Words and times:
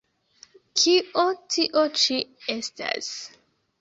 Kio 0.81 1.25
tio 1.55 1.85
ĉi 2.05 2.17
estas? 2.57 3.13